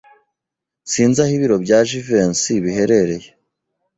Sinzi 0.91 1.19
aho 1.23 1.31
ibiro 1.37 1.55
bya 1.65 1.79
Jivency 1.87 2.53
biherereye. 2.63 3.29